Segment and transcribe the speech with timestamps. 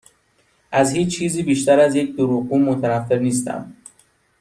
[0.71, 3.73] از هیچ چیزی بیشتر از یک دروغگو متنفر نیستم.